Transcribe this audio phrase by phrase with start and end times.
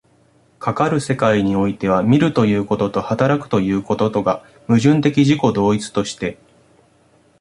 [0.57, 6.39] かかる世界においては、見るということと働くということとが矛盾的自己同一として、